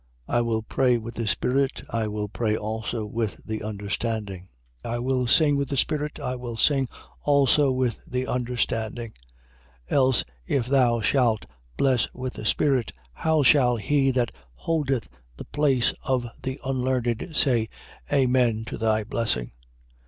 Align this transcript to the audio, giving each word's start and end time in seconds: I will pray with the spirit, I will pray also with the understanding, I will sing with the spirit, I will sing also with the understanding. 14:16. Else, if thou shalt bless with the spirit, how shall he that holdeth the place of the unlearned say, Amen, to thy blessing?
I 0.27 0.41
will 0.41 0.63
pray 0.63 0.97
with 0.97 1.13
the 1.13 1.27
spirit, 1.27 1.83
I 1.91 2.07
will 2.07 2.27
pray 2.27 2.57
also 2.57 3.05
with 3.05 3.37
the 3.45 3.61
understanding, 3.61 4.49
I 4.83 4.97
will 4.97 5.27
sing 5.27 5.57
with 5.57 5.69
the 5.69 5.77
spirit, 5.77 6.19
I 6.19 6.35
will 6.37 6.57
sing 6.57 6.89
also 7.21 7.71
with 7.71 7.99
the 8.07 8.25
understanding. 8.25 9.13
14:16. 9.91 9.95
Else, 9.95 10.23
if 10.47 10.65
thou 10.65 11.01
shalt 11.01 11.45
bless 11.77 12.07
with 12.15 12.33
the 12.33 12.45
spirit, 12.45 12.91
how 13.13 13.43
shall 13.43 13.75
he 13.75 14.09
that 14.09 14.31
holdeth 14.55 15.07
the 15.37 15.45
place 15.45 15.93
of 16.03 16.25
the 16.41 16.59
unlearned 16.65 17.29
say, 17.35 17.69
Amen, 18.11 18.65
to 18.65 18.79
thy 18.79 19.03
blessing? 19.03 19.51